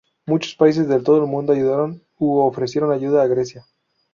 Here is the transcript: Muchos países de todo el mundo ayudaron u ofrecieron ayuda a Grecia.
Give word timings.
Muchos 0.25 0.55
países 0.55 0.87
de 0.87 0.99
todo 0.99 1.17
el 1.21 1.27
mundo 1.27 1.53
ayudaron 1.53 2.01
u 2.17 2.39
ofrecieron 2.39 2.91
ayuda 2.91 3.21
a 3.21 3.27
Grecia. 3.27 3.67